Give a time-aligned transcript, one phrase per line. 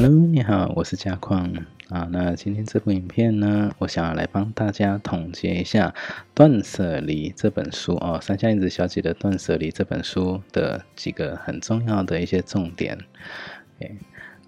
[0.00, 1.52] Hello，你好，我是嘉矿
[1.88, 2.06] 啊。
[2.12, 5.92] 那今天这部影片呢，我想要来帮大家总结一下
[6.32, 12.96] 《断舍离》这本书哦，三下英子小姐的《断舍离》这本书的几个很重要的一些重点。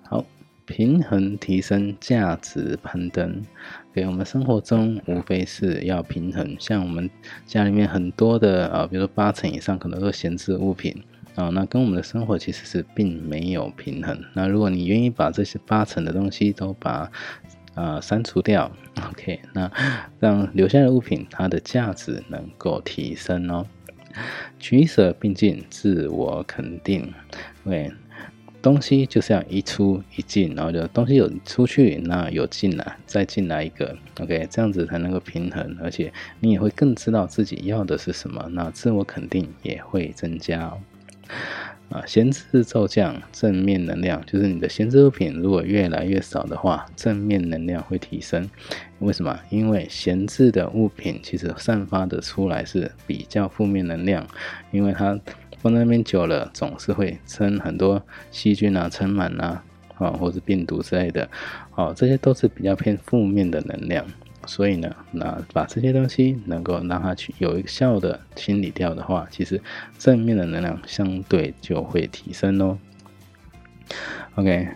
[0.03, 0.25] 好，
[0.67, 3.43] 平衡提升价值攀登。
[3.93, 7.11] 给我们生活中无非是要平衡，像我们
[7.45, 11.03] 家里面很多的啊，比如说八成以上可能都是闲置物品。
[11.41, 14.23] 啊，那跟我们的生活其实是并没有平衡。
[14.35, 17.11] 那如果你愿意把这些八成的东西都把
[17.75, 18.71] 啊删除掉
[19.09, 19.73] ，OK，那
[20.19, 23.67] 让留下的物品它的价值能够提升哦。
[24.59, 27.11] 取舍并进，自我肯定。
[27.65, 27.91] 对，
[28.61, 40.79] 东西就是要一出一进，然后就东西有出去，那有进来，再进来一个，OK，这样子才能够平衡，而且你也会更知道自己要的是什么，那自我肯定也会增加哦。
[41.91, 48.49] 啊，闲置骤降，正面能量就是你的闲置物品如果越来越少的话，正面能量会提升。
[49.01, 49.41] 为什么？
[49.51, 54.25] 因为闲置的物品其实散发的出来是比较负面能量，
[54.71, 55.19] 因为它
[55.59, 58.01] 放在那边久了，总是会生很多
[58.31, 59.65] 细菌啊，尘螨啊，
[59.99, 61.29] 啊，或者病毒之类的，
[61.75, 64.07] 哦，这些都是比较偏负面的能量。
[64.47, 69.61] 所以呢，那把这些东西能够让它去有效的清理掉的话，其实
[69.99, 72.79] 正面的能量相对就会提升哦。
[74.37, 74.69] OK，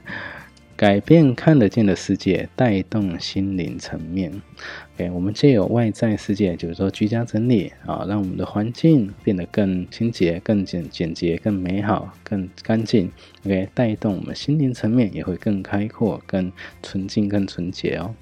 [0.77, 4.43] 改变看得见的世界，带动心灵层面。
[4.97, 13.11] OK，我们借有外在世界，就是说居家整理啊，让我们的环境变得更清洁、更简简洁、更美好、更干净。
[13.45, 18.15] OK，带动我们心灵层面也会更开阔、更纯净、更纯洁哦。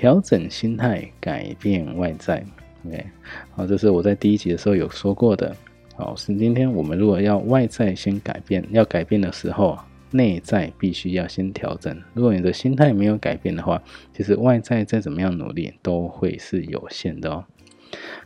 [0.00, 2.42] 调整心态，改变外在。
[2.86, 3.04] OK，
[3.50, 5.54] 好，这是我在第一集的时候有说过的。
[5.94, 9.78] 好，是今天我们如果要外在先改变，要改变的时候，
[10.10, 11.94] 内在必须要先调整。
[12.14, 13.82] 如果你的心态没有改变的话，
[14.16, 17.44] 其实外在再怎么样努力都会是有限的哦。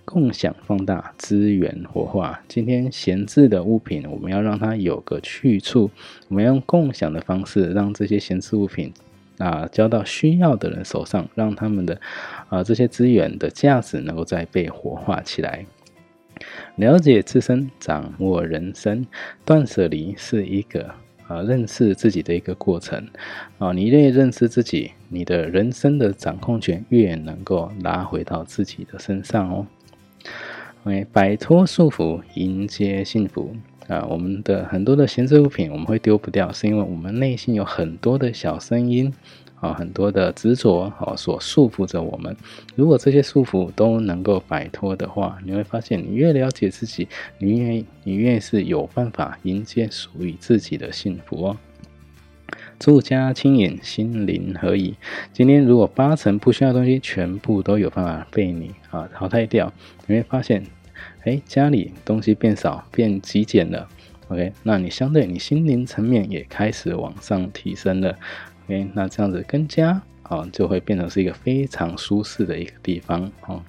[0.04, 5.90] 共享放大资源活化，今天闲置的物品，我们要让它有个去处，
[6.28, 8.92] 我们用共享的方式，让这些闲置物品。
[9.38, 12.00] 啊，交到需要的人手上，让他们的
[12.48, 15.64] 啊这些资源的价值能够再被活化起来。
[16.76, 19.06] 了解自身，掌握人生，
[19.44, 20.92] 断舍离是一个
[21.28, 23.08] 啊认识自己的一个过程。
[23.58, 29.66] 啊，你越认识自己，你的人生的掌控权越能够拿回到自己的身上哦。
[30.82, 33.54] OK，摆脱束缚，迎接幸福。
[33.88, 39.12] 啊，我们的很多的闲置物品我们会丢不掉，是因为我们内心有很多的小声音，
[39.60, 42.34] 啊，很多的执着，啊，所束缚着我们。
[42.76, 47.06] 如果这些束缚都能够摆脱的话，你会发现，你越了解自己，
[47.38, 51.56] 你越你越是有办法迎接属于自己的幸福哦。
[52.78, 54.94] 住家轻盈，心灵合一。
[55.32, 59.70] 今天如果八成不需要的东西全部都有办法被你啊淘汰掉，
[60.06, 60.64] 你会发现。
[61.24, 63.88] 哎，家里东西变少，变极简了。
[64.28, 68.18] OK，那你相对你心灵层面也开始往上提升了。
[68.64, 73.30] OK，那这样子跟家啊，就会变成是一个非常舒适的一个地方。
[73.46, 73.62] 哦，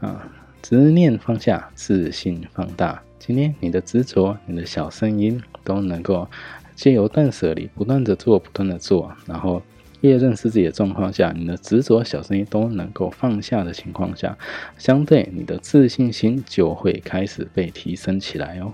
[0.00, 0.28] 啊，
[0.60, 3.02] 执念放下，自信放大。
[3.18, 6.28] 今天你的执着，你的小声音都能够
[6.74, 9.62] 借由断舍离，不断的做，不断的做，然后。
[10.02, 14.36] 越认识自己的状况下，你的执着小声音都能够放下的情况下，
[14.76, 18.72] 相对你的自信心就会开始被提升起来哦。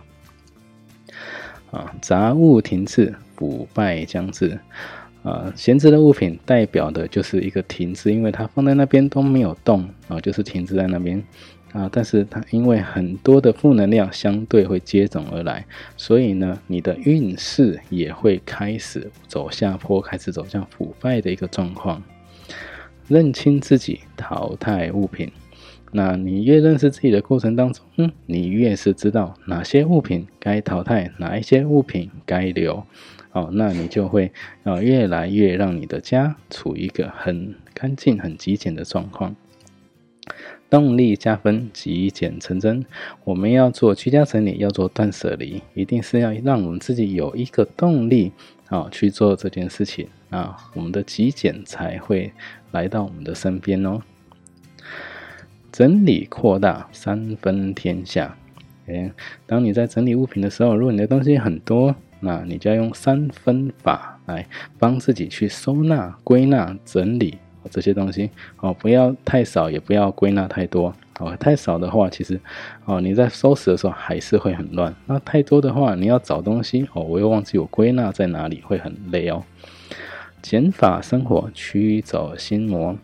[1.71, 4.59] 啊，杂物停滞，腐败将至。
[5.25, 11.22] 啊，闲置的物品代表的就是一个停滞，因为它放在那边都没有动啊，就是停滞在那边。
[11.73, 22.03] 啊，但是它因为很多的负能量相对会接踵而来，所以呢，你的运势也会开始走下坡，开始走向腐败的一个状况。
[23.06, 25.31] 认清自己，淘汰物品。
[25.93, 32.85] 那你越认识自己的过程当中，嗯，你越是知道哪些物品该淘汰，哪一些物品该留。
[33.32, 34.32] 哦，那你就会
[34.65, 39.35] 啊，越来越让你的家处于一个很干净、很极简的状况。
[40.70, 42.85] 动力加分，极简成真。
[43.25, 48.32] 我们要做居家整理，要做断舍离，一定是要让我们自己有一个动力
[48.69, 52.32] 啊去做这件事情啊，我们的极简才会
[52.73, 54.00] 来到我们的身边哦。
[55.73, 58.37] 整理扩大，三分天下。
[58.87, 59.12] 哎，
[59.47, 64.47] 当你在整理物品的时候，如果你的东西很多，那你就要用三分法来
[64.79, 67.38] 帮自己去收纳、归纳、整理。
[67.70, 71.37] 这些东西哦，不要太少，也不要归纳太多哦。
[71.38, 72.40] 太少的话，其实
[72.84, 74.94] 哦，你在收拾的时候还是会很乱。
[75.06, 79.43] 那太多的话，你要找东西哦，我又忘记我归纳在哪里，会很累哦。
[80.40, 82.96] 减法生活，驱走心魔。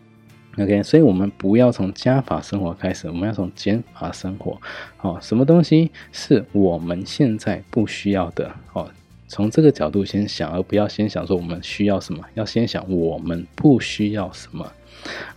[0.57, 4.59] OK，所以我们不要从加法生活开始，我们要从减法生活。
[5.01, 8.51] 哦，什么东西是我们现在不需要的？
[8.73, 8.89] 哦。
[9.27, 14.71] 从这个角度先想，而不要先想说我们需要什么，要先想我们不需要什么。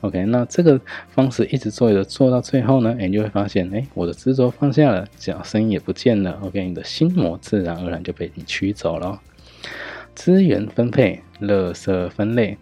[0.01, 0.81] OK，那这个
[1.11, 6.39] 方式一直做着做到最后呢，你就会发现，哎，我的执着放下了，脚声音也不见了。
[6.43, 9.21] OK，你的心魔自然而然就被你驱走了。
[10.15, 12.57] 资源分配、垃圾分类，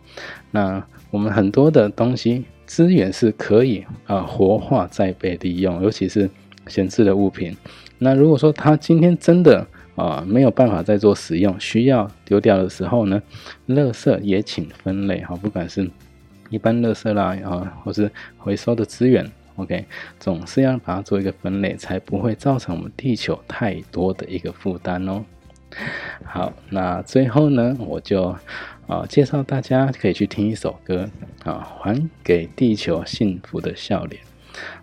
[0.50, 6.28] 那我们很多的东西资源是可以啊活化再被利用，尤其是
[6.66, 7.56] 闲置的物品。
[7.98, 13.20] 那如果说他今天真的啊，没有办法再做使用，需要丢掉的时候呢，
[13.68, 15.90] 垃圾也请分类哈，不管是
[16.50, 19.26] 一般垃圾啦啊，或是回收的资源
[19.56, 19.86] ，OK，
[20.20, 25.24] 总是要把它做一个分类，才不会造成我们地球太多的一个负担哦。
[26.24, 28.36] 好，那最后呢，我就
[28.86, 31.08] 啊介绍大家可以去听一首歌
[31.44, 34.20] 啊，还给地球幸福的笑脸。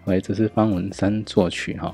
[0.05, 1.93] 喂，这是方文山作曲哈。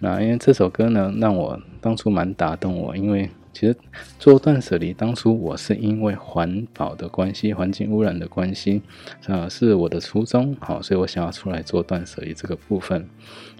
[0.00, 3.76] 那因为这首歌呢，让我当初蛮打动我，因为其实
[4.18, 8.82] 做断舍离，当初我是因为环保的关系、环境污染的关系，
[9.26, 13.08] 啊，是我的初衷，好，所以我想要出来做断舍离这个部分。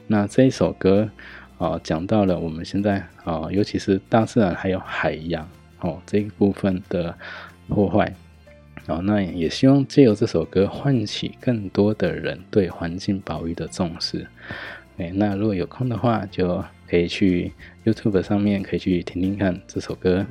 [0.06, 1.10] 那这一首歌
[1.58, 5.46] 啊，讲到了我们现在啊，尤其是大自然还有海洋
[5.80, 7.16] 哦这一部分的
[7.68, 8.14] 破坏。
[8.86, 14.26] 哦，那也希望借由这首歌唤起更多的人对环境保育的重视。
[14.98, 17.52] 哎，那如果有空的话，就可以去
[17.84, 20.26] YouTube 上面可以去听听看这首歌。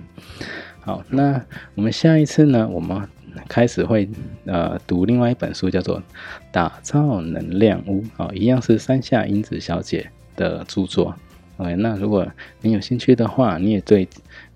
[0.81, 1.43] 好，那
[1.75, 3.07] 我们下一次呢，我们
[3.47, 4.09] 开始会
[4.45, 5.99] 呃读另外一本书，叫做
[6.51, 11.15] 《打造能量屋》哦，一样是山下英子小姐的著作。
[11.57, 12.27] OK，那如果
[12.61, 14.07] 你有兴趣的话，你也对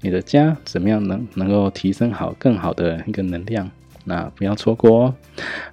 [0.01, 3.69] 你的家怎么样能能够提升好更好的一个能量。
[4.03, 5.15] 那不要错过哦！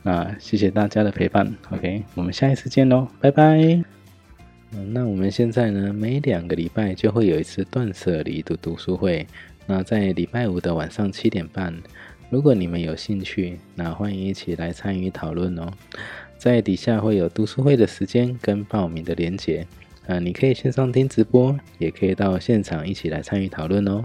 [0.02, 3.82] 那谢谢大家的陪伴，OK，我们下一次见喽，拜拜。
[4.92, 9.26] 那我们现在呢，每两个礼拜就会有一次断舍离的读书会。
[9.66, 11.74] 那在礼拜五的晚上七点半，
[12.28, 15.68] 如果你们有兴趣，那欢迎一起来参与讨论哦。
[16.38, 19.66] 在底下会有读书会的时间跟报名的连结，
[20.06, 24.04] 啊，你可以线上听直播，也可以到现场一起来参与讨论哦。